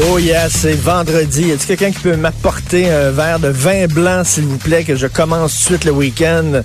Oh 0.00 0.16
yes, 0.16 0.52
c'est 0.52 0.74
vendredi. 0.74 1.48
Y 1.48 1.52
a 1.52 1.56
quelqu'un 1.56 1.90
qui 1.90 1.98
peut 1.98 2.16
m'apporter 2.16 2.88
un 2.88 3.10
verre 3.10 3.40
de 3.40 3.48
vin 3.48 3.88
blanc, 3.88 4.22
s'il 4.22 4.44
vous 4.44 4.56
plaît, 4.56 4.84
que 4.84 4.94
je 4.94 5.08
commence 5.08 5.52
tout 5.54 5.58
de 5.58 5.64
suite 5.64 5.84
le 5.86 5.90
week-end? 5.90 6.62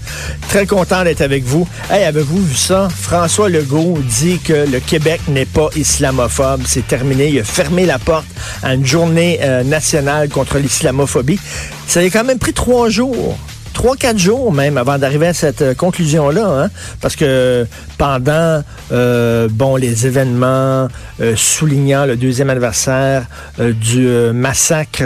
Très 0.50 0.68
content 0.68 1.04
d'être 1.04 1.22
avec 1.22 1.44
vous. 1.44 1.68
Hey, 1.90 2.04
avez-vous 2.04 2.46
vu 2.46 2.56
ça? 2.56 2.90
François 2.96 3.50
Legault 3.50 3.98
dit 4.04 4.38
que 4.38 4.70
le 4.72 4.80
Québec 4.80 5.20
n'est 5.28 5.48
pas 5.48 5.70
islamophobe. 5.76 6.62
C'est 6.68 6.88
terminé. 6.88 7.30
Il 7.30 7.40
a 7.40 7.44
fermé 7.44 7.88
la 7.88 7.98
porte 7.98 8.28
à 8.62 8.75
une 8.75 8.86
journée 8.86 9.40
euh, 9.42 9.64
nationale 9.64 10.30
contre 10.30 10.59
l'islamophobie. 10.59 11.40
Ça 11.88 12.02
a 12.02 12.03
quand 12.06 12.23
même 12.23 12.40
pris 12.40 12.53
trois 12.53 12.90
jours 12.90 13.36
trois, 13.73 13.95
quatre 13.95 14.17
jours 14.17 14.53
même 14.53 14.77
avant 14.77 14.97
d'arriver 14.97 15.27
à 15.27 15.33
cette 15.33 15.61
euh, 15.61 15.73
conclusion-là, 15.73 16.63
hein? 16.63 16.69
parce 17.02 17.16
que 17.16 17.66
pendant 17.97 18.61
euh, 18.91 19.47
bon 19.52 19.75
les 19.75 20.07
événements 20.07 20.88
euh, 21.19 21.35
soulignant 21.35 22.05
le 22.05 22.16
deuxième 22.16 22.49
anniversaire 22.49 23.25
du 23.59 24.07
massacre 24.33 25.03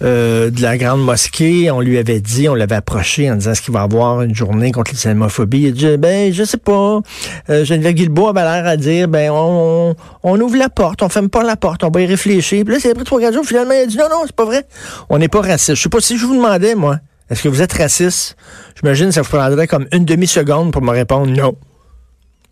de 0.00 0.62
la 0.62 0.76
grande 0.76 1.04
mosquée, 1.04 1.70
on 1.70 1.80
lui 1.80 1.98
avait 1.98 2.20
dit, 2.20 2.48
on 2.48 2.54
l'avait 2.54 2.76
approché 2.76 3.30
en 3.30 3.36
disant 3.36 3.52
est-ce 3.52 3.62
qu'il 3.62 3.74
va 3.74 3.82
avoir 3.82 4.22
une 4.22 4.34
journée 4.34 4.72
contre 4.72 4.92
l'islamophobie. 4.92 5.62
Il 5.62 5.68
a 5.68 5.70
dit 5.70 5.96
ben 5.98 6.32
je 6.32 6.44
sais 6.44 6.58
pas. 6.58 7.00
Geneviève 7.48 7.94
Guilbeault 7.94 8.28
avait 8.28 8.42
l'air 8.42 8.66
à 8.66 8.76
dire 8.76 9.08
ben 9.08 9.30
on, 9.32 9.94
on, 10.22 10.40
ouvre 10.40 10.56
la 10.56 10.68
porte, 10.68 11.02
on 11.02 11.08
ferme 11.08 11.28
pas 11.28 11.42
la 11.42 11.56
porte, 11.56 11.84
on 11.84 11.90
va 11.90 12.00
y 12.00 12.06
réfléchir. 12.06 12.64
Puis 12.64 12.74
là 12.74 12.80
c'est 12.80 12.90
après 12.90 13.04
trois 13.04 13.20
quatre 13.20 13.34
jours 13.34 13.44
finalement 13.44 13.74
il 13.74 13.82
a 13.82 13.86
dit 13.86 13.96
non 13.96 14.08
non 14.10 14.22
c'est 14.26 14.36
pas 14.36 14.44
vrai, 14.44 14.64
on 15.08 15.18
n'est 15.18 15.28
pas 15.28 15.40
raciste. 15.40 15.74
Je 15.74 15.82
sais 15.82 15.88
pas 15.88 16.00
si 16.00 16.18
je 16.18 16.26
vous 16.26 16.36
demandais 16.36 16.74
moi. 16.74 16.98
Est-ce 17.30 17.42
que 17.42 17.48
vous 17.48 17.62
êtes 17.62 17.72
raciste? 17.72 18.36
J'imagine 18.80 19.06
que 19.06 19.14
ça 19.14 19.22
vous 19.22 19.28
prendrait 19.28 19.66
comme 19.66 19.86
une 19.92 20.04
demi-seconde 20.04 20.72
pour 20.72 20.82
me 20.82 20.90
répondre 20.90 21.26
non. 21.26 21.54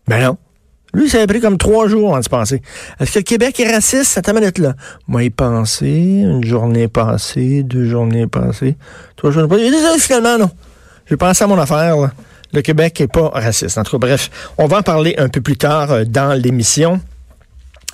Ben 0.06 0.22
non. 0.22 0.36
Lui, 0.94 1.10
ça 1.10 1.20
a 1.20 1.26
pris 1.26 1.40
comme 1.40 1.58
trois 1.58 1.88
jours 1.88 2.10
avant 2.10 2.20
de 2.20 2.24
se 2.24 2.30
penser. 2.30 2.62
Est-ce 3.00 3.12
que 3.12 3.18
le 3.18 3.24
Québec 3.24 3.60
est 3.60 3.70
raciste? 3.70 4.04
Ça 4.04 4.22
t'a 4.22 4.32
d'être 4.32 4.58
là. 4.58 4.74
Moi, 5.08 5.24
y 5.24 5.30
penser, 5.30 6.22
une 6.24 6.44
journée 6.44 6.88
passée, 6.88 7.62
deux 7.62 7.86
journées 7.86 8.26
passées, 8.26 8.76
trois 9.16 9.30
journées 9.30 9.48
passées. 9.48 9.66
Il 9.66 10.00
finalement, 10.00 10.38
non. 10.38 10.50
J'ai 11.06 11.16
pensé 11.16 11.44
à 11.44 11.46
mon 11.46 11.58
affaire, 11.58 11.96
là. 11.96 12.12
Le 12.52 12.62
Québec 12.62 13.00
est 13.00 13.12
pas 13.12 13.28
raciste. 13.28 13.76
En 13.76 13.82
tout 13.82 13.98
cas, 13.98 14.06
bref, 14.06 14.30
on 14.56 14.66
va 14.66 14.78
en 14.78 14.82
parler 14.82 15.14
un 15.18 15.28
peu 15.28 15.40
plus 15.40 15.56
tard 15.56 15.92
euh, 15.92 16.04
dans 16.04 16.32
l'émission 16.32 17.00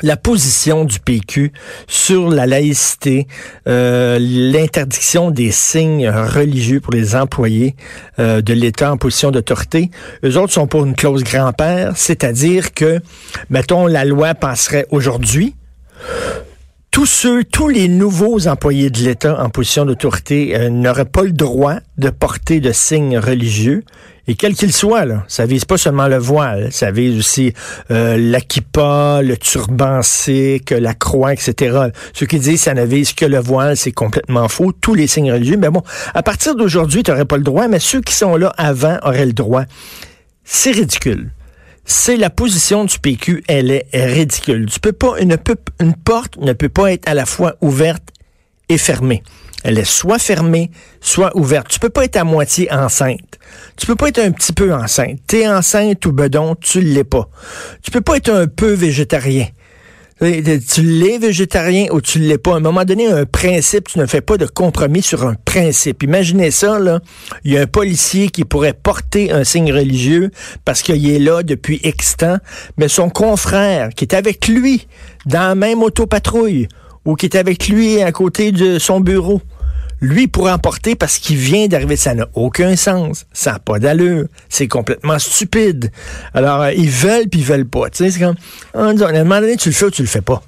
la 0.00 0.16
position 0.16 0.84
du 0.84 0.98
PQ 0.98 1.52
sur 1.86 2.30
la 2.30 2.46
laïcité, 2.46 3.26
euh, 3.68 4.18
l'interdiction 4.20 5.30
des 5.30 5.50
signes 5.50 6.08
religieux 6.08 6.80
pour 6.80 6.92
les 6.92 7.14
employés 7.14 7.76
euh, 8.18 8.40
de 8.40 8.52
l'État 8.52 8.92
en 8.92 8.96
position 8.96 9.30
d'autorité. 9.30 9.90
Eux 10.24 10.38
autres 10.38 10.52
sont 10.52 10.66
pour 10.66 10.84
une 10.84 10.94
clause 10.94 11.22
grand-père, 11.22 11.92
c'est-à-dire 11.96 12.74
que, 12.74 13.00
mettons, 13.50 13.86
la 13.86 14.04
loi 14.04 14.34
passerait 14.34 14.86
aujourd'hui. 14.90 15.54
Tous 16.92 17.06
ceux, 17.06 17.42
tous 17.42 17.68
les 17.68 17.88
nouveaux 17.88 18.48
employés 18.48 18.90
de 18.90 18.98
l'État 18.98 19.42
en 19.42 19.48
position 19.48 19.86
d'autorité 19.86 20.54
euh, 20.54 20.68
n'auraient 20.68 21.06
pas 21.06 21.22
le 21.22 21.32
droit 21.32 21.76
de 21.96 22.10
porter 22.10 22.60
de 22.60 22.70
signes 22.70 23.16
religieux. 23.16 23.82
Et 24.28 24.34
quel 24.34 24.52
qu'il 24.52 24.74
soit, 24.74 25.06
là, 25.06 25.24
ça 25.26 25.46
vise 25.46 25.64
pas 25.64 25.78
seulement 25.78 26.06
le 26.06 26.18
voile, 26.18 26.70
ça 26.70 26.90
vise 26.90 27.18
aussi 27.18 27.54
euh, 27.90 28.18
le 28.18 29.36
turban 29.36 30.02
sikh, 30.02 30.70
la 30.70 30.92
croix, 30.92 31.32
etc. 31.32 31.88
Ceux 32.12 32.26
qui 32.26 32.38
disent 32.38 32.60
que 32.60 32.64
ça 32.64 32.74
ne 32.74 32.84
vise 32.84 33.14
que 33.14 33.24
le 33.24 33.38
voile, 33.38 33.74
c'est 33.78 33.92
complètement 33.92 34.48
faux. 34.48 34.72
Tous 34.72 34.92
les 34.92 35.06
signes 35.06 35.32
religieux, 35.32 35.56
mais 35.56 35.70
bon, 35.70 35.82
à 36.12 36.22
partir 36.22 36.54
d'aujourd'hui, 36.56 37.02
tu 37.02 37.10
n'aurais 37.10 37.24
pas 37.24 37.38
le 37.38 37.42
droit, 37.42 37.68
mais 37.68 37.78
ceux 37.78 38.02
qui 38.02 38.12
sont 38.12 38.36
là 38.36 38.52
avant 38.58 38.98
auraient 39.02 39.24
le 39.24 39.32
droit. 39.32 39.64
C'est 40.44 40.72
ridicule. 40.72 41.30
C'est 41.84 42.16
la 42.16 42.30
position 42.30 42.84
du 42.84 42.98
PQ, 42.98 43.42
elle 43.48 43.70
est 43.70 43.86
ridicule. 43.92 44.66
Tu 44.66 44.78
peux 44.80 44.92
pas, 44.92 45.18
une, 45.20 45.36
porte 45.36 46.36
ne 46.36 46.52
peut 46.52 46.68
pas 46.68 46.92
être 46.92 47.08
à 47.08 47.14
la 47.14 47.26
fois 47.26 47.56
ouverte 47.60 48.04
et 48.68 48.78
fermée. 48.78 49.22
Elle 49.64 49.78
est 49.78 49.84
soit 49.84 50.18
fermée, 50.18 50.70
soit 51.00 51.36
ouverte. 51.36 51.68
Tu 51.68 51.78
peux 51.78 51.90
pas 51.90 52.04
être 52.04 52.16
à 52.16 52.24
moitié 52.24 52.72
enceinte. 52.72 53.38
Tu 53.76 53.86
peux 53.86 53.94
pas 53.94 54.08
être 54.08 54.18
un 54.18 54.32
petit 54.32 54.52
peu 54.52 54.72
enceinte. 54.72 55.20
T'es 55.26 55.48
enceinte 55.48 56.04
ou 56.06 56.12
bedon, 56.12 56.56
tu 56.56 56.80
l'es 56.80 57.04
pas. 57.04 57.28
Tu 57.82 57.90
peux 57.90 58.00
pas 58.00 58.16
être 58.16 58.30
un 58.30 58.46
peu 58.46 58.72
végétarien. 58.72 59.46
Tu 60.22 60.82
l'es 60.82 61.18
végétarien 61.18 61.86
ou 61.90 62.00
tu 62.00 62.20
l'es 62.20 62.38
pas. 62.38 62.52
À 62.52 62.56
un 62.58 62.60
moment 62.60 62.84
donné, 62.84 63.08
un 63.08 63.24
principe, 63.24 63.88
tu 63.88 63.98
ne 63.98 64.06
fais 64.06 64.20
pas 64.20 64.36
de 64.36 64.46
compromis 64.46 65.02
sur 65.02 65.26
un 65.26 65.34
principe. 65.34 66.04
Imaginez 66.04 66.52
ça, 66.52 66.78
là. 66.78 67.00
Il 67.42 67.52
y 67.52 67.58
a 67.58 67.62
un 67.62 67.66
policier 67.66 68.28
qui 68.28 68.44
pourrait 68.44 68.72
porter 68.72 69.32
un 69.32 69.42
signe 69.42 69.72
religieux 69.72 70.30
parce 70.64 70.82
qu'il 70.82 71.10
est 71.10 71.18
là 71.18 71.42
depuis 71.42 71.80
X 71.82 72.18
temps, 72.18 72.38
mais 72.76 72.86
son 72.86 73.10
confrère 73.10 73.88
qui 73.90 74.04
est 74.04 74.14
avec 74.14 74.46
lui 74.46 74.86
dans 75.26 75.40
la 75.40 75.54
même 75.56 75.82
autopatrouille 75.82 76.68
ou 77.04 77.16
qui 77.16 77.26
est 77.26 77.34
avec 77.34 77.66
lui 77.66 78.00
à 78.00 78.12
côté 78.12 78.52
de 78.52 78.78
son 78.78 79.00
bureau, 79.00 79.42
lui 80.02 80.26
pourrait 80.26 80.52
emporter 80.52 80.96
parce 80.96 81.18
qu'il 81.18 81.36
vient 81.36 81.68
d'arriver. 81.68 81.96
Ça 81.96 82.14
n'a 82.14 82.26
aucun 82.34 82.76
sens. 82.76 83.24
Ça 83.32 83.52
n'a 83.52 83.58
pas 83.60 83.78
d'allure. 83.78 84.26
C'est 84.50 84.68
complètement 84.68 85.18
stupide. 85.18 85.90
Alors, 86.34 86.60
euh, 86.60 86.72
ils 86.72 86.90
veulent 86.90 87.28
puis 87.30 87.40
ils 87.40 87.46
veulent 87.46 87.68
pas. 87.68 87.88
Tu 87.88 88.04
sais, 88.04 88.10
c'est 88.10 88.20
comme, 88.20 88.34
à 88.74 88.82
un 88.82 89.24
moment 89.24 89.40
donné, 89.40 89.56
tu 89.56 89.70
le 89.70 89.74
fais 89.74 89.86
ou 89.86 89.90
tu 89.90 90.02
le 90.02 90.08
fais 90.08 90.20
pas. 90.20 90.42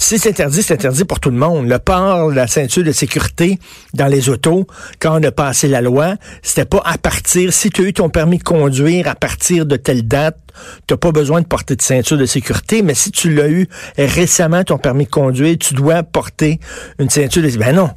Si 0.00 0.16
c'est 0.16 0.28
interdit, 0.28 0.62
c'est 0.62 0.74
interdit 0.74 1.04
pour 1.04 1.18
tout 1.18 1.30
le 1.30 1.36
monde. 1.36 1.68
Le 1.68 1.80
port, 1.80 2.30
la 2.30 2.46
ceinture 2.46 2.84
de 2.84 2.92
sécurité 2.92 3.58
dans 3.94 4.06
les 4.06 4.28
autos, 4.28 4.64
quand 5.00 5.20
on 5.20 5.22
a 5.24 5.32
passé 5.32 5.66
la 5.66 5.80
loi, 5.80 6.14
c'était 6.40 6.64
pas 6.64 6.80
à 6.84 6.98
partir, 6.98 7.52
si 7.52 7.68
tu 7.70 7.82
as 7.82 7.84
eu 7.86 7.92
ton 7.92 8.08
permis 8.08 8.38
de 8.38 8.44
conduire 8.44 9.08
à 9.08 9.16
partir 9.16 9.66
de 9.66 9.74
telle 9.74 10.06
date, 10.06 10.38
tu 10.86 10.94
n'as 10.94 10.98
pas 10.98 11.10
besoin 11.10 11.40
de 11.40 11.46
porter 11.46 11.74
de 11.74 11.82
ceinture 11.82 12.16
de 12.16 12.26
sécurité, 12.26 12.82
mais 12.82 12.94
si 12.94 13.10
tu 13.10 13.34
l'as 13.34 13.48
eu 13.48 13.66
récemment, 13.98 14.62
ton 14.62 14.78
permis 14.78 15.04
de 15.04 15.10
conduire, 15.10 15.56
tu 15.58 15.74
dois 15.74 16.04
porter 16.04 16.60
une 17.00 17.10
ceinture 17.10 17.42
de. 17.42 17.48
Ben 17.58 17.74
non, 17.74 17.90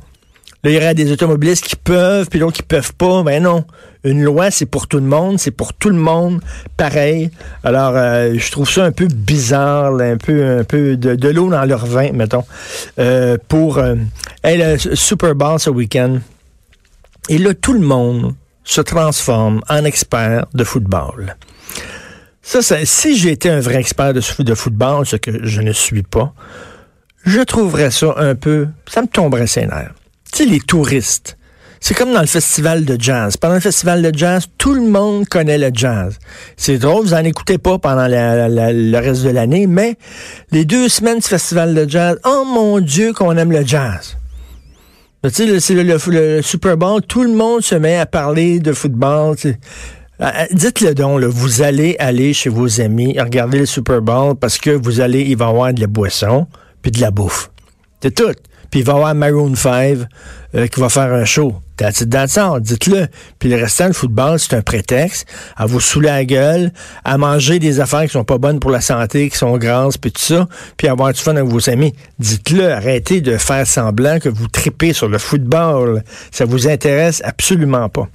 Là, 0.63 0.69
il 0.69 0.73
y 0.75 0.77
aurait 0.77 0.93
des 0.93 1.11
automobilistes 1.11 1.65
qui 1.65 1.75
peuvent, 1.75 2.27
puis 2.29 2.39
d'autres 2.39 2.57
qui 2.57 2.63
peuvent 2.63 2.93
pas. 2.93 3.23
Ben 3.23 3.41
non. 3.41 3.65
Une 4.03 4.23
loi, 4.23 4.51
c'est 4.51 4.65
pour 4.65 4.87
tout 4.87 4.97
le 4.97 5.05
monde, 5.05 5.39
c'est 5.39 5.51
pour 5.51 5.73
tout 5.73 5.89
le 5.89 5.95
monde, 5.95 6.41
pareil. 6.75 7.29
Alors, 7.63 7.93
euh, 7.95 8.33
je 8.35 8.51
trouve 8.51 8.69
ça 8.69 8.83
un 8.83 8.91
peu 8.91 9.07
bizarre, 9.07 9.93
un 9.99 10.17
peu, 10.17 10.59
un 10.59 10.63
peu 10.63 10.97
de, 10.97 11.29
l'eau 11.29 11.49
dans 11.49 11.65
leur 11.65 11.85
vin, 11.85 12.11
mettons, 12.11 12.43
euh, 12.97 13.37
pour 13.47 13.77
euh, 13.77 13.95
le 14.43 14.77
Super 14.95 15.35
Bowl 15.35 15.59
ce 15.59 15.69
week-end. 15.69 16.19
Et 17.29 17.37
là, 17.37 17.53
tout 17.53 17.73
le 17.73 17.79
monde 17.79 18.33
se 18.63 18.81
transforme 18.81 19.61
en 19.69 19.85
expert 19.85 20.45
de 20.53 20.63
football. 20.63 21.35
Ça, 22.41 22.63
ça 22.63 22.83
si 22.85 23.15
j'étais 23.17 23.49
un 23.49 23.59
vrai 23.59 23.75
expert 23.75 24.13
de, 24.13 24.21
de 24.43 24.55
football, 24.55 25.05
ce 25.05 25.15
que 25.15 25.45
je 25.45 25.61
ne 25.61 25.73
suis 25.73 26.03
pas, 26.03 26.33
je 27.23 27.41
trouverais 27.41 27.91
ça 27.91 28.15
un 28.17 28.33
peu, 28.33 28.67
ça 28.87 29.03
me 29.03 29.07
tomberait 29.07 29.45
ses 29.45 29.67
nerfs 29.67 29.93
tu 30.31 30.43
sais, 30.43 30.49
les 30.49 30.59
touristes. 30.59 31.37
C'est 31.83 31.95
comme 31.95 32.13
dans 32.13 32.21
le 32.21 32.27
festival 32.27 32.85
de 32.85 32.95
jazz. 32.99 33.37
Pendant 33.37 33.55
le 33.55 33.59
festival 33.59 34.03
de 34.03 34.15
jazz, 34.15 34.45
tout 34.59 34.75
le 34.75 34.87
monde 34.87 35.27
connaît 35.27 35.57
le 35.57 35.71
jazz. 35.73 36.19
C'est 36.55 36.77
drôle, 36.77 37.05
vous 37.05 37.15
n'en 37.15 37.23
écoutez 37.23 37.57
pas 37.57 37.79
pendant 37.79 38.07
le 38.07 38.97
reste 38.97 39.23
de 39.23 39.29
l'année, 39.31 39.65
mais 39.65 39.95
les 40.51 40.63
deux 40.63 40.89
semaines 40.89 41.17
du 41.17 41.27
festival 41.27 41.73
de 41.73 41.89
jazz, 41.89 42.19
oh 42.23 42.43
mon 42.45 42.79
Dieu 42.79 43.13
qu'on 43.13 43.35
aime 43.35 43.51
le 43.51 43.65
jazz. 43.65 44.15
Tu 45.23 45.29
sais, 45.31 45.59
c'est 45.59 45.73
le, 45.73 46.41
Super 46.43 46.77
Bowl, 46.77 47.01
tout 47.01 47.23
le 47.23 47.33
monde 47.33 47.61
se 47.61 47.75
met 47.75 47.97
à 47.97 48.05
parler 48.05 48.59
de 48.59 48.73
football. 48.73 49.35
Euh, 49.43 49.53
euh, 50.21 50.45
dites-le 50.51 50.93
donc, 50.93 51.23
vous 51.23 51.63
allez 51.63 51.95
aller 51.97 52.33
chez 52.33 52.49
vos 52.49 52.79
amis, 52.79 53.19
regarder 53.19 53.57
le 53.57 53.65
Super 53.65 54.01
Bowl 54.01 54.35
parce 54.35 54.59
que 54.59 54.69
vous 54.69 54.99
allez, 54.99 55.23
y 55.23 55.33
avoir 55.33 55.73
de 55.73 55.81
la 55.81 55.87
boisson 55.87 56.45
puis 56.83 56.91
de 56.91 57.01
la 57.01 57.09
bouffe. 57.09 57.49
C'est 58.01 58.13
tout. 58.13 58.33
Puis 58.71 58.79
il 58.79 58.85
va 58.85 58.93
y 58.93 58.95
avoir 58.95 59.13
Maroon 59.13 59.53
5 59.53 59.99
euh, 60.55 60.67
qui 60.67 60.79
va 60.79 60.89
faire 60.89 61.13
un 61.13 61.25
show. 61.25 61.61
dites-le. 61.77 63.07
Puis 63.37 63.49
le 63.49 63.57
restant, 63.57 63.87
le 63.87 63.93
football, 63.93 64.39
c'est 64.39 64.55
un 64.55 64.61
prétexte 64.61 65.27
à 65.57 65.65
vous 65.65 65.81
saouler 65.81 66.07
la 66.07 66.25
gueule, 66.25 66.71
à 67.03 67.17
manger 67.17 67.59
des 67.59 67.81
affaires 67.81 68.03
qui 68.03 68.09
sont 68.09 68.23
pas 68.23 68.37
bonnes 68.37 68.59
pour 68.59 68.71
la 68.71 68.81
santé, 68.81 69.29
qui 69.29 69.37
sont 69.37 69.57
grasses, 69.57 69.97
puis 69.97 70.11
tout 70.11 70.21
ça, 70.21 70.47
puis 70.77 70.87
avoir 70.87 71.11
du 71.11 71.21
fun 71.21 71.35
avec 71.35 71.49
vos 71.49 71.69
amis. 71.69 71.93
Dites-le, 72.17 72.71
arrêtez 72.71 73.19
de 73.21 73.37
faire 73.37 73.67
semblant 73.67 74.19
que 74.19 74.29
vous 74.29 74.47
tripez 74.47 74.93
sur 74.93 75.09
le 75.09 75.17
football. 75.17 76.03
Ça 76.31 76.45
vous 76.45 76.67
intéresse 76.67 77.21
absolument 77.25 77.89
pas. 77.89 78.07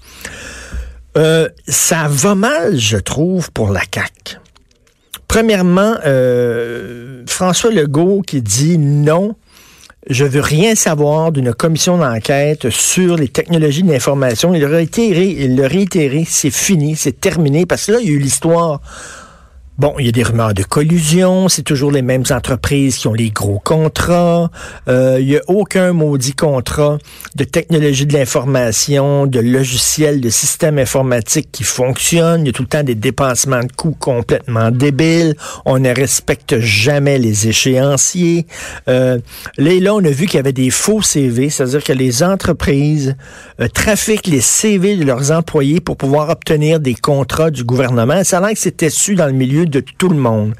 Euh, 1.18 1.48
ça 1.68 2.08
va 2.08 2.34
mal, 2.34 2.78
je 2.78 2.96
trouve, 2.96 3.50
pour 3.52 3.70
la 3.70 3.80
CAQ. 3.80 4.38
Premièrement, 5.28 5.96
euh, 6.04 7.22
François 7.26 7.70
Legault 7.70 8.22
qui 8.22 8.42
dit 8.42 8.78
non, 8.78 9.34
je 10.08 10.24
veux 10.24 10.40
rien 10.40 10.74
savoir 10.74 11.32
d'une 11.32 11.52
commission 11.52 11.98
d'enquête 11.98 12.70
sur 12.70 13.16
les 13.16 13.28
technologies 13.28 13.82
de 13.82 13.90
l'information. 13.90 14.54
Il 14.54 14.60
le 14.60 14.66
réitéré, 14.66 15.26
il 15.26 15.60
réitéré, 15.60 16.24
c'est 16.28 16.50
fini, 16.50 16.94
c'est 16.96 17.20
terminé, 17.20 17.66
parce 17.66 17.86
que 17.86 17.92
là, 17.92 17.98
il 18.00 18.08
y 18.08 18.12
a 18.12 18.14
eu 18.14 18.18
l'histoire 18.18 18.80
Bon, 19.78 19.92
il 19.98 20.06
y 20.06 20.08
a 20.08 20.12
des 20.12 20.22
rumeurs 20.22 20.54
de 20.54 20.62
collusion, 20.62 21.50
c'est 21.50 21.60
toujours 21.60 21.92
les 21.92 22.00
mêmes 22.00 22.24
entreprises 22.30 22.96
qui 22.96 23.08
ont 23.08 23.12
les 23.12 23.28
gros 23.28 23.60
contrats. 23.62 24.50
Euh, 24.88 25.18
il 25.20 25.26
n'y 25.26 25.36
a 25.36 25.42
aucun 25.48 25.92
maudit 25.92 26.32
contrat 26.32 26.96
de 27.34 27.44
technologie 27.44 28.06
de 28.06 28.14
l'information, 28.14 29.26
de 29.26 29.38
logiciels, 29.38 30.22
de 30.22 30.30
systèmes 30.30 30.78
informatiques 30.78 31.50
qui 31.52 31.62
fonctionnent. 31.62 32.44
Il 32.44 32.46
y 32.46 32.48
a 32.48 32.52
tout 32.52 32.62
le 32.62 32.68
temps 32.68 32.84
des 32.84 32.94
dépassements 32.94 33.60
de 33.60 33.70
coûts 33.70 33.94
complètement 34.00 34.70
débiles. 34.70 35.36
On 35.66 35.78
ne 35.78 35.94
respecte 35.94 36.58
jamais 36.58 37.18
les 37.18 37.48
échéanciers. 37.48 38.46
Euh, 38.88 39.18
là, 39.58 39.78
là, 39.78 39.94
on 39.94 40.02
a 40.02 40.10
vu 40.10 40.24
qu'il 40.24 40.36
y 40.36 40.40
avait 40.40 40.54
des 40.54 40.70
faux 40.70 41.02
CV, 41.02 41.50
c'est-à-dire 41.50 41.84
que 41.84 41.92
les 41.92 42.22
entreprises 42.22 43.14
euh, 43.60 43.68
trafiquent 43.68 44.28
les 44.28 44.40
CV 44.40 44.96
de 44.96 45.04
leurs 45.04 45.32
employés 45.32 45.80
pour 45.80 45.98
pouvoir 45.98 46.30
obtenir 46.30 46.80
des 46.80 46.94
contrats 46.94 47.50
du 47.50 47.62
gouvernement. 47.62 48.24
Ça 48.24 48.38
a 48.38 48.40
l'air 48.40 48.52
que 48.52 48.58
c'était 48.58 48.88
su 48.88 49.16
dans 49.16 49.26
le 49.26 49.32
milieu 49.32 49.65
de 49.68 49.80
tout 49.80 50.08
le 50.08 50.16
monde. 50.16 50.54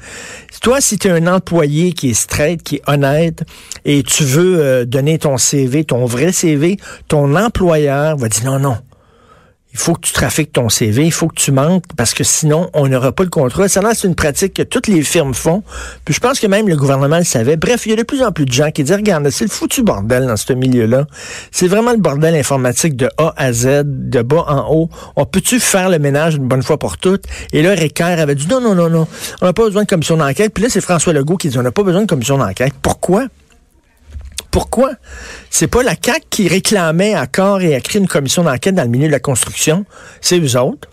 Toi, 0.61 0.81
si 0.81 0.97
tu 0.97 1.07
es 1.07 1.11
un 1.11 1.27
employé 1.27 1.93
qui 1.93 2.09
est 2.09 2.13
straight, 2.13 2.61
qui 2.63 2.75
est 2.75 2.81
honnête, 2.87 3.43
et 3.85 4.03
tu 4.03 4.23
veux 4.23 4.59
euh, 4.59 4.85
donner 4.85 5.19
ton 5.19 5.37
CV, 5.37 5.83
ton 5.83 6.05
vrai 6.05 6.31
CV, 6.31 6.77
ton 7.07 7.35
employeur 7.35 8.17
va 8.17 8.29
dire 8.29 8.45
non, 8.45 8.59
non, 8.59 8.77
il 9.73 9.79
faut 9.79 9.93
que 9.93 10.01
tu 10.01 10.13
trafiques 10.13 10.53
ton 10.53 10.69
CV, 10.69 11.05
il 11.05 11.11
faut 11.11 11.27
que 11.27 11.35
tu 11.35 11.51
manques 11.51 11.83
parce 11.95 12.13
que 12.13 12.23
sinon, 12.23 12.69
on 12.73 12.87
n'aura 12.87 13.11
pas 13.11 13.23
le 13.23 13.29
contrat. 13.29 13.67
Ça, 13.67 13.81
c'est 13.93 14.07
une 14.07 14.15
pratique 14.15 14.53
que 14.53 14.63
toutes 14.63 14.87
les 14.87 15.03
firmes 15.03 15.33
font. 15.33 15.61
Puis 16.05 16.13
je 16.13 16.19
pense 16.19 16.39
que 16.39 16.47
même 16.47 16.67
le 16.67 16.75
gouvernement 16.75 17.17
le 17.17 17.23
savait. 17.23 17.57
Bref, 17.57 17.85
il 17.85 17.89
y 17.89 17.93
a 17.93 17.95
de 17.95 18.03
plus 18.03 18.23
en 18.23 18.31
plus 18.31 18.45
de 18.45 18.51
gens 18.51 18.71
qui 18.71 18.83
disent, 18.83 18.95
regarde, 18.95 19.29
c'est 19.29 19.45
le 19.45 19.51
foutu 19.51 19.83
bordel 19.83 20.25
dans 20.25 20.37
ce 20.37 20.53
milieu-là. 20.53 21.05
C'est 21.51 21.67
vraiment 21.67 21.91
le 21.91 21.97
bordel 21.97 22.33
informatique 22.35 22.95
de 22.95 23.09
A 23.17 23.33
à 23.37 23.53
Z, 23.53 23.83
de 23.85 24.21
bas 24.21 24.45
en 24.47 24.73
haut. 24.73 24.89
On 25.15 25.25
peut-tu 25.25 25.59
faire 25.59 25.89
le 25.89 25.99
ménage 25.99 26.35
une 26.35 26.47
bonne 26.47 26.63
fois 26.63 26.79
pour 26.79 26.97
toutes? 26.97 27.25
Et 27.53 27.61
là, 27.61 27.71
Ricard 27.71 28.19
avait 28.19 28.35
dit, 28.35 28.47
non, 28.47 28.61
non, 28.61 28.73
non, 28.73 28.89
non, 28.89 29.07
on 29.41 29.45
n'a 29.45 29.53
pas 29.53 29.63
besoin 29.63 29.83
de 29.83 29.87
commission 29.87 30.17
d'enquête. 30.17 30.53
Puis 30.53 30.63
là, 30.63 30.69
c'est 30.71 30.81
François 30.81 31.13
Legault 31.13 31.37
qui 31.37 31.49
dit, 31.49 31.57
on 31.57 31.63
n'a 31.63 31.71
pas 31.71 31.83
besoin 31.83 32.01
de 32.01 32.07
commission 32.07 32.37
d'enquête. 32.37 32.73
Pourquoi? 32.81 33.27
Pourquoi? 34.51 34.91
C'est 35.49 35.67
pas 35.67 35.83
la 35.83 35.95
CAC 35.95 36.23
qui 36.29 36.47
réclamait 36.47 37.13
à 37.13 37.27
corps 37.27 37.61
et 37.61 37.75
à 37.75 37.81
cri 37.81 37.99
une 37.99 38.07
commission 38.07 38.43
d'enquête 38.43 38.75
dans 38.75 38.83
le 38.83 38.89
milieu 38.89 39.07
de 39.07 39.11
la 39.11 39.19
construction, 39.19 39.85
c'est 40.21 40.39
eux 40.39 40.59
autres. 40.59 40.89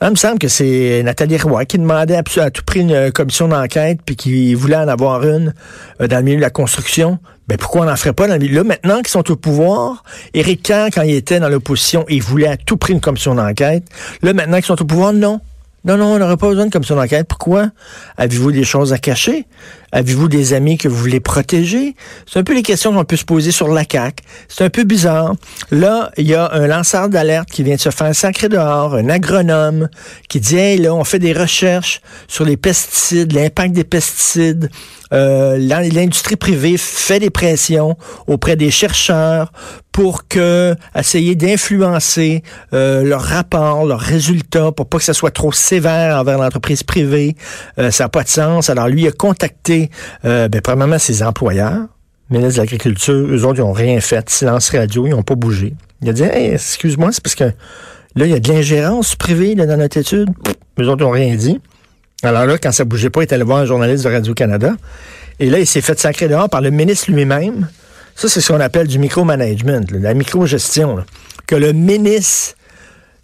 Ah, 0.00 0.08
il 0.08 0.10
me 0.10 0.16
semble 0.16 0.38
que 0.38 0.48
c'est 0.48 1.02
Nathalie 1.04 1.38
Roy 1.38 1.64
qui 1.64 1.78
demandait 1.78 2.16
à, 2.16 2.50
tout 2.50 2.62
prix 2.66 2.80
une 2.80 3.12
commission 3.12 3.48
d'enquête 3.48 4.00
puis 4.04 4.16
qui 4.16 4.54
voulait 4.54 4.76
en 4.76 4.88
avoir 4.88 5.22
une 5.22 5.54
euh, 6.00 6.08
dans 6.08 6.16
le 6.16 6.22
milieu 6.24 6.36
de 6.36 6.42
la 6.42 6.50
construction. 6.50 7.18
Ben 7.46 7.56
pourquoi 7.56 7.82
on 7.82 7.84
n'en 7.84 7.96
ferait 7.96 8.12
pas 8.12 8.26
dans 8.26 8.34
le 8.34 8.40
milieu? 8.40 8.56
Là, 8.56 8.64
maintenant 8.64 8.98
qu'ils 8.98 9.08
sont 9.08 9.30
au 9.30 9.36
pouvoir, 9.36 10.02
Éric 10.34 10.62
Kahn, 10.62 10.90
quand 10.92 11.02
il 11.02 11.14
était 11.14 11.40
dans 11.40 11.48
l'opposition, 11.48 12.04
il 12.08 12.22
voulait 12.22 12.48
à 12.48 12.56
tout 12.56 12.76
prix 12.76 12.92
une 12.92 13.00
commission 13.00 13.34
d'enquête. 13.34 13.84
Là, 14.22 14.32
maintenant 14.32 14.56
qu'ils 14.56 14.66
sont 14.66 14.82
au 14.82 14.84
pouvoir, 14.84 15.12
non. 15.12 15.40
Non, 15.84 15.98
non, 15.98 16.14
on 16.14 16.18
n'aurait 16.18 16.38
pas 16.38 16.48
besoin 16.48 16.66
de 16.66 16.70
commission 16.72 16.96
d'enquête. 16.96 17.28
Pourquoi? 17.28 17.68
Avez-vous 18.16 18.52
des 18.52 18.64
choses 18.64 18.94
à 18.94 18.98
cacher? 18.98 19.46
Avez-vous 19.94 20.26
des 20.26 20.54
amis 20.54 20.76
que 20.76 20.88
vous 20.88 20.96
voulez 20.96 21.20
protéger? 21.20 21.94
C'est 22.26 22.40
un 22.40 22.42
peu 22.42 22.52
les 22.52 22.64
questions 22.64 22.92
qu'on 22.92 23.04
peut 23.04 23.16
se 23.16 23.24
poser 23.24 23.52
sur 23.52 23.68
la 23.68 23.84
CAQ. 23.88 24.24
C'est 24.48 24.64
un 24.64 24.68
peu 24.68 24.82
bizarre. 24.82 25.36
Là, 25.70 26.10
il 26.16 26.26
y 26.26 26.34
a 26.34 26.50
un 26.52 26.66
lanceur 26.66 27.08
d'alerte 27.08 27.48
qui 27.48 27.62
vient 27.62 27.76
de 27.76 27.80
se 27.80 27.90
faire 27.90 28.12
sacrer 28.12 28.48
dehors, 28.48 28.96
un 28.96 29.08
agronome 29.08 29.88
qui 30.28 30.40
dit, 30.40 30.56
hey, 30.56 30.78
là, 30.78 30.92
on 30.92 31.04
fait 31.04 31.20
des 31.20 31.32
recherches 31.32 32.00
sur 32.26 32.44
les 32.44 32.56
pesticides, 32.56 33.32
l'impact 33.32 33.72
des 33.72 33.84
pesticides. 33.84 34.68
Euh, 35.12 35.58
l'industrie 35.58 36.34
privée 36.34 36.76
fait 36.76 37.20
des 37.20 37.30
pressions 37.30 37.96
auprès 38.26 38.56
des 38.56 38.72
chercheurs 38.72 39.52
pour 39.92 40.26
que 40.26 40.74
essayer 40.98 41.36
d'influencer 41.36 42.42
euh, 42.72 43.04
leurs 43.04 43.22
rapports, 43.22 43.86
leurs 43.86 44.00
résultats, 44.00 44.72
pour 44.72 44.86
pas 44.86 44.98
que 44.98 45.04
ça 45.04 45.14
soit 45.14 45.30
trop 45.30 45.52
sévère 45.52 46.18
envers 46.18 46.36
l'entreprise 46.36 46.82
privée. 46.82 47.36
Euh, 47.78 47.92
ça 47.92 48.04
n'a 48.04 48.08
pas 48.08 48.24
de 48.24 48.28
sens. 48.28 48.70
Alors 48.70 48.88
lui 48.88 49.06
a 49.06 49.12
contacté, 49.12 49.83
euh, 50.24 50.48
ben, 50.48 50.60
premièrement 50.60 50.98
ses 50.98 51.22
employeurs, 51.22 51.86
ministre 52.30 52.54
de 52.54 52.58
l'Agriculture, 52.60 53.26
eux 53.28 53.44
autres, 53.44 53.58
ils 53.58 53.64
n'ont 53.64 53.72
rien 53.72 54.00
fait. 54.00 54.28
Silence 54.30 54.70
radio, 54.70 55.06
ils 55.06 55.10
n'ont 55.10 55.22
pas 55.22 55.34
bougé. 55.34 55.74
Il 56.02 56.08
a 56.08 56.12
dit, 56.12 56.22
excuse-moi, 56.22 57.10
c'est 57.12 57.22
parce 57.22 57.34
que 57.34 57.44
là, 57.44 58.26
il 58.26 58.28
y 58.28 58.34
a 58.34 58.40
de 58.40 58.48
l'ingérence 58.52 59.16
privée 59.16 59.54
dans 59.54 59.76
notre 59.76 59.96
étude. 59.96 60.28
eux 60.80 60.88
autres, 60.88 61.04
n'ont 61.04 61.10
rien 61.10 61.34
dit. 61.34 61.60
Alors 62.22 62.46
là, 62.46 62.58
quand 62.58 62.72
ça 62.72 62.84
bougeait 62.84 63.10
pas, 63.10 63.20
il 63.20 63.24
est 63.24 63.32
allé 63.32 63.44
voir 63.44 63.58
un 63.58 63.66
journaliste 63.66 64.04
de 64.04 64.10
Radio-Canada. 64.10 64.72
Et 65.40 65.50
là, 65.50 65.58
il 65.58 65.66
s'est 65.66 65.80
fait 65.80 65.98
sacrer 65.98 66.28
dehors 66.28 66.48
par 66.48 66.60
le 66.60 66.70
ministre 66.70 67.10
lui-même. 67.10 67.68
Ça, 68.14 68.28
c'est 68.28 68.40
ce 68.40 68.52
qu'on 68.52 68.60
appelle 68.60 68.86
du 68.86 68.98
micromanagement, 68.98 69.80
la 69.90 70.14
micro-gestion. 70.14 71.04
Que 71.46 71.56
le 71.56 71.72
ministre 71.72 72.54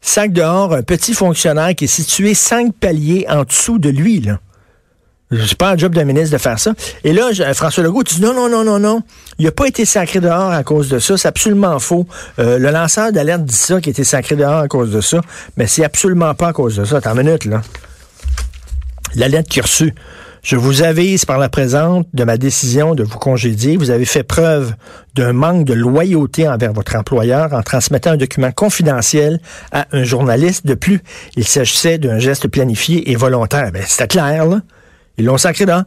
sac 0.00 0.32
dehors 0.32 0.74
un 0.74 0.82
petit 0.82 1.14
fonctionnaire 1.14 1.74
qui 1.74 1.84
est 1.84 1.88
situé 1.88 2.34
cinq 2.34 2.74
paliers 2.74 3.26
en 3.28 3.44
dessous 3.44 3.78
de 3.78 3.88
lui. 3.88 4.20
Là. 4.20 4.40
C'est 5.32 5.56
pas 5.56 5.70
un 5.70 5.76
job 5.76 5.94
d'un 5.94 6.04
ministre 6.04 6.32
de 6.32 6.38
faire 6.40 6.58
ça. 6.58 6.72
Et 7.04 7.12
là, 7.12 7.30
François 7.54 7.84
Legault, 7.84 8.02
tu 8.02 8.16
dis 8.16 8.20
non, 8.20 8.34
non, 8.34 8.48
non, 8.48 8.64
non, 8.64 8.80
non. 8.80 9.02
Il 9.38 9.44
n'a 9.44 9.52
pas 9.52 9.68
été 9.68 9.84
sacré 9.84 10.18
dehors 10.18 10.50
à 10.50 10.64
cause 10.64 10.88
de 10.88 10.98
ça. 10.98 11.16
C'est 11.16 11.28
absolument 11.28 11.78
faux. 11.78 12.06
Euh, 12.40 12.58
le 12.58 12.70
lanceur 12.70 13.12
d'alerte 13.12 13.44
dit 13.44 13.54
ça, 13.54 13.80
qu'il 13.80 13.90
a 13.90 13.92
été 13.92 14.04
sacré 14.04 14.34
dehors 14.34 14.58
à 14.58 14.66
cause 14.66 14.90
de 14.90 15.00
ça. 15.00 15.20
Mais 15.56 15.68
c'est 15.68 15.84
absolument 15.84 16.34
pas 16.34 16.48
à 16.48 16.52
cause 16.52 16.76
de 16.76 16.84
ça. 16.84 16.96
Attends 16.96 17.14
une 17.14 17.26
minute, 17.26 17.44
là. 17.44 17.62
La 19.14 19.28
lettre 19.28 19.48
qu'il 19.48 19.60
a 19.60 19.64
reçue. 19.64 19.94
Je 20.42 20.56
vous 20.56 20.82
avise 20.82 21.26
par 21.26 21.38
la 21.38 21.48
présente 21.48 22.08
de 22.14 22.24
ma 22.24 22.36
décision 22.36 22.94
de 22.94 23.04
vous 23.04 23.18
congédier. 23.18 23.76
Vous 23.76 23.90
avez 23.90 24.06
fait 24.06 24.22
preuve 24.22 24.74
d'un 25.14 25.32
manque 25.32 25.64
de 25.64 25.74
loyauté 25.74 26.48
envers 26.48 26.72
votre 26.72 26.96
employeur 26.96 27.52
en 27.52 27.62
transmettant 27.62 28.12
un 28.12 28.16
document 28.16 28.50
confidentiel 28.50 29.38
à 29.70 29.86
un 29.92 30.02
journaliste. 30.02 30.66
De 30.66 30.74
plus, 30.74 31.02
il 31.36 31.46
s'agissait 31.46 31.98
d'un 31.98 32.18
geste 32.18 32.48
planifié 32.48 33.12
et 33.12 33.16
volontaire. 33.16 33.70
Ben, 33.70 33.82
c'était 33.86 34.08
clair, 34.08 34.46
là. 34.46 34.60
Ils 35.20 35.26
l'ont 35.26 35.38
sacré 35.38 35.66
dans. 35.66 35.84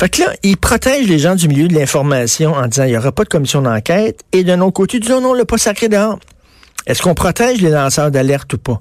Fait 0.00 0.08
que 0.08 0.20
là, 0.20 0.32
ils 0.42 0.56
protègent 0.56 1.08
les 1.08 1.18
gens 1.18 1.34
du 1.34 1.48
milieu 1.48 1.68
de 1.68 1.74
l'information 1.74 2.52
en 2.52 2.66
disant 2.66 2.84
il 2.84 2.90
n'y 2.90 2.96
aura 2.96 3.12
pas 3.12 3.24
de 3.24 3.28
commission 3.28 3.62
d'enquête. 3.62 4.20
Et 4.32 4.44
d'un 4.44 4.60
autre 4.60 4.72
côté, 4.72 4.96
ils 4.96 5.00
disent 5.00 5.10
non, 5.10 5.20
non, 5.20 5.34
le 5.34 5.44
pas 5.44 5.58
sacré 5.58 5.88
dehors. 5.88 6.18
Est-ce 6.86 7.02
qu'on 7.02 7.14
protège 7.14 7.60
les 7.60 7.70
lanceurs 7.70 8.10
d'alerte 8.10 8.52
ou 8.54 8.58
pas? 8.58 8.80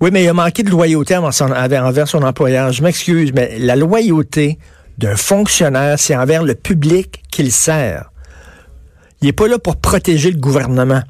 Oui, 0.00 0.10
mais 0.12 0.24
il 0.24 0.28
a 0.28 0.32
manqué 0.32 0.62
de 0.62 0.70
loyauté 0.70 1.16
envers 1.16 2.08
son, 2.08 2.22
employeur. 2.22 2.72
Je 2.72 2.82
m'excuse, 2.82 3.32
mais 3.34 3.58
la 3.58 3.76
loyauté 3.76 4.58
d'un 4.98 5.16
fonctionnaire, 5.16 5.98
c'est 5.98 6.16
envers 6.16 6.42
le 6.42 6.54
public 6.54 7.22
qu'il 7.30 7.52
sert. 7.52 8.10
Il 9.20 9.26
n'est 9.26 9.32
pas 9.32 9.48
là 9.48 9.58
pour 9.58 9.76
protéger 9.76 10.30
le 10.30 10.38
gouvernement. 10.38 11.02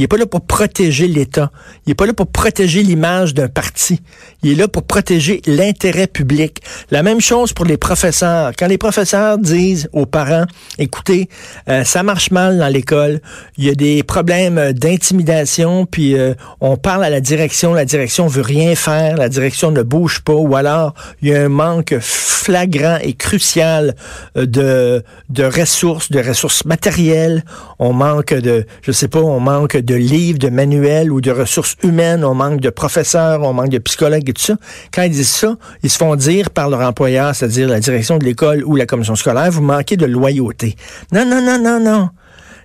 Il 0.00 0.04
n'est 0.04 0.08
pas 0.08 0.16
là 0.16 0.24
pour 0.24 0.40
protéger 0.40 1.08
l'État. 1.08 1.50
Il 1.84 1.90
n'est 1.90 1.94
pas 1.94 2.06
là 2.06 2.14
pour 2.14 2.26
protéger 2.26 2.82
l'image 2.82 3.34
d'un 3.34 3.48
parti. 3.48 4.00
Il 4.42 4.52
est 4.52 4.54
là 4.54 4.66
pour 4.66 4.84
protéger 4.84 5.42
l'intérêt 5.44 6.06
public. 6.06 6.62
La 6.90 7.02
même 7.02 7.20
chose 7.20 7.52
pour 7.52 7.66
les 7.66 7.76
professeurs. 7.76 8.52
Quand 8.58 8.66
les 8.66 8.78
professeurs 8.78 9.36
disent 9.36 9.90
aux 9.92 10.06
parents, 10.06 10.46
écoutez, 10.78 11.28
euh, 11.68 11.84
ça 11.84 12.02
marche 12.02 12.30
mal 12.30 12.56
dans 12.56 12.68
l'école, 12.68 13.20
il 13.58 13.66
y 13.66 13.68
a 13.68 13.74
des 13.74 14.02
problèmes 14.02 14.72
d'intimidation, 14.72 15.84
puis 15.84 16.16
euh, 16.16 16.32
on 16.62 16.78
parle 16.78 17.04
à 17.04 17.10
la 17.10 17.20
direction, 17.20 17.74
la 17.74 17.84
direction 17.84 18.26
veut 18.26 18.40
rien 18.40 18.74
faire, 18.76 19.18
la 19.18 19.28
direction 19.28 19.70
ne 19.70 19.82
bouge 19.82 20.20
pas, 20.20 20.32
ou 20.32 20.56
alors 20.56 20.94
il 21.20 21.28
y 21.28 21.34
a 21.34 21.42
un 21.42 21.50
manque 21.50 21.98
flagrant 22.00 22.96
et 23.02 23.12
crucial 23.12 23.94
euh, 24.38 24.46
de, 24.46 25.04
de 25.28 25.44
ressources, 25.44 26.10
de 26.10 26.26
ressources 26.26 26.64
matérielles, 26.64 27.44
on 27.78 27.92
manque 27.92 28.32
de, 28.32 28.64
je 28.80 28.92
sais 28.92 29.08
pas, 29.08 29.20
on 29.20 29.40
manque 29.40 29.76
de 29.76 29.89
livres, 29.94 30.38
de 30.38 30.48
manuels 30.48 31.10
ou 31.10 31.20
de 31.20 31.30
ressources 31.30 31.76
humaines, 31.82 32.24
on 32.24 32.34
manque 32.34 32.60
de 32.60 32.70
professeurs, 32.70 33.42
on 33.42 33.52
manque 33.52 33.70
de 33.70 33.78
psychologues 33.78 34.28
et 34.28 34.32
tout 34.32 34.42
ça. 34.42 34.56
Quand 34.92 35.02
ils 35.02 35.10
disent 35.10 35.28
ça, 35.28 35.56
ils 35.82 35.90
se 35.90 35.98
font 35.98 36.16
dire 36.16 36.50
par 36.50 36.68
leur 36.68 36.80
employeur, 36.80 37.34
c'est-à-dire 37.34 37.68
la 37.68 37.80
direction 37.80 38.18
de 38.18 38.24
l'école 38.24 38.64
ou 38.64 38.76
la 38.76 38.86
commission 38.86 39.16
scolaire, 39.16 39.50
vous 39.50 39.62
manquez 39.62 39.96
de 39.96 40.06
loyauté. 40.06 40.76
Non, 41.12 41.24
non, 41.24 41.42
non, 41.42 41.58
non, 41.62 41.80
non. 41.80 42.08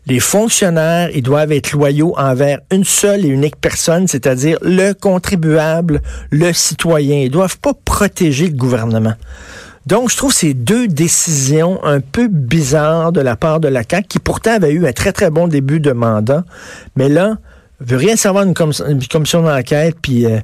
Les 0.08 0.20
fonctionnaires, 0.20 1.10
ils 1.16 1.24
doivent 1.24 1.52
être 1.52 1.72
loyaux 1.72 2.14
envers 2.18 2.60
une 2.72 2.84
seule 2.84 3.26
et 3.26 3.28
unique 3.28 3.56
personne, 3.60 4.08
c'est-à-dire 4.08 4.60
le 4.62 4.94
contribuable, 4.94 6.02
le 6.30 6.54
citoyen. 6.54 7.22
Ils 7.22 7.32
doivent 7.32 7.58
pas 7.58 7.74
protéger 7.74 8.48
le 8.48 8.56
gouvernement. 8.56 9.16
Donc, 9.86 10.10
je 10.10 10.18
trouve 10.18 10.34
ces 10.34 10.54
deux 10.54 10.88
décisions 10.88 11.84
un 11.84 12.00
peu 12.00 12.28
bizarres 12.28 13.12
de 13.12 13.22
la 13.22 13.36
part 13.36 13.60
de 13.60 13.68
la 13.68 13.84
CAQ, 13.88 14.08
qui 14.08 14.20
pourtant 14.20 14.54
avait 14.54 14.72
eu 14.72 14.88
un 14.88 14.94
très, 14.94 15.12
très 15.12 15.30
bon 15.30 15.48
début 15.48 15.80
de 15.80 15.92
mandat. 15.92 16.44
Mais 16.96 17.08
là, 17.08 17.38
veut 17.80 17.98
rien 17.98 18.16
savoir 18.16 18.46
d'une 18.46 18.54
commission 18.54 19.42
d'enquête, 19.42 19.96
puis 20.02 20.26
euh, 20.26 20.40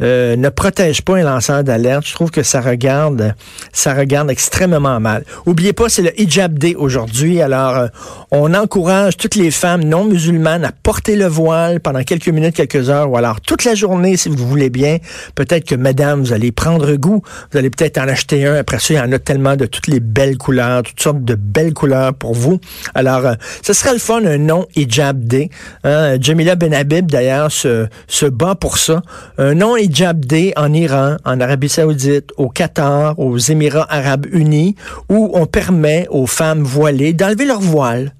euh, 0.00 0.36
ne 0.36 0.48
protège 0.48 1.02
pas 1.02 1.16
un 1.16 1.22
lanceur 1.22 1.64
d'alerte. 1.64 2.06
Je 2.06 2.14
trouve 2.14 2.30
que 2.30 2.42
ça 2.42 2.60
regarde, 2.60 3.34
ça 3.72 3.94
regarde 3.94 4.30
extrêmement 4.30 5.00
mal. 5.00 5.24
Oubliez 5.46 5.72
pas, 5.72 5.88
c'est 5.88 6.02
le 6.02 6.20
hijab 6.20 6.58
day 6.58 6.74
aujourd'hui. 6.76 7.42
Alors, 7.42 7.76
euh, 7.76 7.88
on 8.30 8.54
encourage 8.54 9.16
toutes 9.16 9.34
les 9.34 9.50
femmes 9.50 9.82
non 9.84 10.04
musulmanes 10.04 10.64
à 10.64 10.70
porter 10.70 11.16
le 11.16 11.26
voile 11.26 11.80
pendant 11.80 12.02
quelques 12.04 12.28
minutes, 12.28 12.54
quelques 12.54 12.88
heures, 12.88 13.10
ou 13.10 13.16
alors 13.16 13.40
toute 13.40 13.64
la 13.64 13.74
journée, 13.74 14.16
si 14.16 14.28
vous 14.28 14.46
voulez 14.46 14.70
bien. 14.70 14.98
Peut-être 15.34 15.64
que, 15.64 15.74
madame, 15.74 16.20
vous 16.20 16.32
allez 16.32 16.52
prendre 16.52 16.94
goût. 16.94 17.22
Vous 17.50 17.58
allez 17.58 17.70
peut-être 17.70 17.98
en 17.98 18.06
acheter 18.06 18.46
un. 18.46 18.54
Après 18.54 18.78
ça, 18.78 18.94
il 18.94 18.96
y 18.96 19.00
en 19.00 19.12
a 19.12 19.18
tellement 19.18 19.56
de 19.56 19.66
toutes 19.66 19.88
les 19.88 20.00
belles 20.00 20.38
couleurs, 20.38 20.84
toutes 20.84 21.00
sortes 21.00 21.24
de 21.24 21.34
belles 21.34 21.74
couleurs 21.74 22.14
pour 22.14 22.34
vous. 22.34 22.60
Alors, 22.94 23.22
ce 23.62 23.72
serait 23.72 23.92
le 23.92 23.98
fun, 23.98 24.24
un 24.24 24.38
non 24.38 24.66
hijab 24.76 25.24
day. 25.24 25.50
Hein? 25.82 26.16
Jamila 26.20 26.54
Ben 26.54 26.75
Habib, 26.76 27.10
d'ailleurs, 27.10 27.50
se, 27.50 27.86
se 28.06 28.26
bat 28.26 28.54
pour 28.54 28.78
ça. 28.78 29.02
Un 29.38 29.54
non-hijab 29.54 30.24
day 30.24 30.52
en 30.56 30.72
Iran, 30.72 31.16
en 31.24 31.40
Arabie 31.40 31.68
saoudite, 31.68 32.32
au 32.36 32.48
Qatar, 32.48 33.18
aux 33.18 33.38
Émirats 33.38 33.86
arabes 33.88 34.26
unis, 34.30 34.76
où 35.08 35.30
on 35.34 35.46
permet 35.46 36.06
aux 36.10 36.26
femmes 36.26 36.62
voilées 36.62 37.12
d'enlever 37.12 37.46
leur 37.46 37.60
voile. 37.60 38.14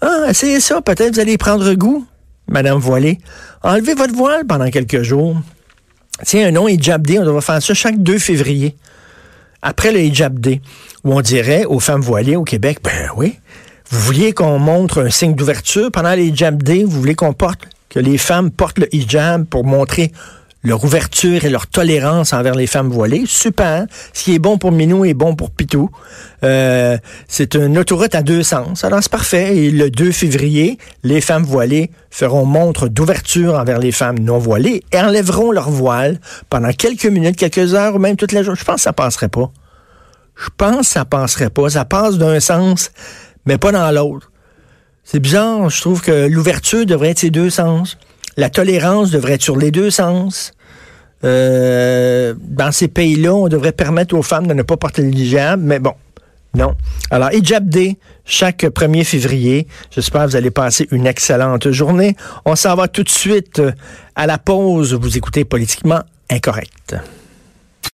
Ah, 0.00 0.26
essayez 0.28 0.60
ça, 0.60 0.80
peut-être 0.80 1.14
vous 1.14 1.20
allez 1.20 1.38
prendre 1.38 1.74
goût, 1.74 2.04
Madame 2.48 2.78
voilée. 2.78 3.18
Enlevez 3.62 3.94
votre 3.94 4.14
voile 4.14 4.46
pendant 4.46 4.68
quelques 4.70 5.02
jours. 5.02 5.36
Tiens, 6.24 6.48
un 6.48 6.50
non-hijab 6.52 7.06
day, 7.06 7.18
on 7.18 7.24
devrait 7.24 7.40
faire 7.40 7.62
ça 7.62 7.74
chaque 7.74 8.02
2 8.02 8.18
février. 8.18 8.76
Après 9.62 9.92
le 9.92 10.00
hijab 10.00 10.44
où 11.04 11.14
on 11.14 11.20
dirait 11.20 11.64
aux 11.64 11.78
femmes 11.78 12.00
voilées 12.00 12.34
au 12.34 12.42
Québec, 12.42 12.78
ben 12.82 13.10
oui, 13.16 13.38
vous 13.90 14.00
vouliez 14.00 14.32
qu'on 14.32 14.58
montre 14.58 15.02
un 15.02 15.10
signe 15.10 15.34
d'ouverture 15.34 15.92
pendant 15.92 16.14
les 16.14 16.26
hijab 16.26 16.60
vous 16.68 17.00
voulez 17.00 17.14
qu'on 17.14 17.32
porte 17.32 17.68
que 17.92 18.00
les 18.00 18.16
femmes 18.16 18.50
portent 18.50 18.78
le 18.78 18.94
hijab 18.94 19.44
pour 19.44 19.64
montrer 19.64 20.12
leur 20.64 20.82
ouverture 20.84 21.44
et 21.44 21.50
leur 21.50 21.66
tolérance 21.66 22.32
envers 22.32 22.54
les 22.54 22.66
femmes 22.66 22.88
voilées. 22.88 23.24
Super. 23.26 23.86
Ce 24.14 24.24
qui 24.24 24.34
est 24.34 24.38
bon 24.38 24.56
pour 24.56 24.72
Minou 24.72 25.04
est 25.04 25.12
bon 25.12 25.34
pour 25.34 25.50
Pitou. 25.50 25.90
Euh, 26.42 26.96
c'est 27.28 27.54
une 27.54 27.76
autoroute 27.76 28.14
à 28.14 28.22
deux 28.22 28.42
sens. 28.42 28.84
Alors, 28.84 29.00
c'est 29.02 29.10
parfait. 29.10 29.56
Et 29.56 29.70
le 29.70 29.90
2 29.90 30.10
février, 30.12 30.78
les 31.02 31.20
femmes 31.20 31.42
voilées 31.42 31.90
feront 32.10 32.46
montre 32.46 32.88
d'ouverture 32.88 33.54
envers 33.54 33.78
les 33.78 33.92
femmes 33.92 34.18
non 34.20 34.38
voilées 34.38 34.84
et 34.92 34.98
enlèveront 34.98 35.50
leur 35.50 35.68
voile 35.68 36.18
pendant 36.48 36.72
quelques 36.72 37.06
minutes, 37.06 37.36
quelques 37.36 37.74
heures 37.74 37.96
ou 37.96 37.98
même 37.98 38.16
toute 38.16 38.32
la 38.32 38.42
journée. 38.42 38.58
Je 38.58 38.64
pense 38.64 38.76
que 38.76 38.82
ça 38.82 38.92
passerait 38.92 39.28
pas. 39.28 39.50
Je 40.36 40.48
pense 40.56 40.78
que 40.78 40.92
ça 40.94 41.04
passerait 41.04 41.50
pas. 41.50 41.68
Ça 41.70 41.84
passe 41.84 42.16
d'un 42.16 42.40
sens, 42.40 42.92
mais 43.44 43.58
pas 43.58 43.72
dans 43.72 43.90
l'autre. 43.90 44.31
C'est 45.04 45.20
bizarre. 45.20 45.68
Je 45.70 45.80
trouve 45.80 46.00
que 46.00 46.28
l'ouverture 46.28 46.86
devrait 46.86 47.10
être 47.10 47.18
ces 47.18 47.30
deux 47.30 47.50
sens. 47.50 47.98
La 48.36 48.50
tolérance 48.50 49.10
devrait 49.10 49.34
être 49.34 49.42
sur 49.42 49.56
les 49.56 49.70
deux 49.70 49.90
sens. 49.90 50.52
Euh, 51.24 52.34
dans 52.40 52.72
ces 52.72 52.88
pays-là, 52.88 53.34
on 53.34 53.48
devrait 53.48 53.72
permettre 53.72 54.16
aux 54.16 54.22
femmes 54.22 54.46
de 54.46 54.54
ne 54.54 54.62
pas 54.62 54.76
porter 54.76 55.02
le 55.02 55.12
hijab, 55.14 55.60
mais 55.60 55.78
bon, 55.78 55.94
non. 56.54 56.74
Alors, 57.10 57.32
Hijab 57.32 57.74
chaque 58.24 58.64
1er 58.64 59.04
février. 59.04 59.66
J'espère 59.90 60.24
que 60.24 60.30
vous 60.30 60.36
allez 60.36 60.50
passer 60.50 60.86
une 60.90 61.06
excellente 61.06 61.70
journée. 61.70 62.16
On 62.44 62.56
s'en 62.56 62.74
va 62.74 62.88
tout 62.88 63.02
de 63.02 63.08
suite 63.08 63.62
à 64.14 64.26
la 64.26 64.38
pause. 64.38 64.94
Vous 64.94 65.16
écoutez 65.16 65.44
Politiquement 65.44 66.00
Incorrect. 66.30 66.96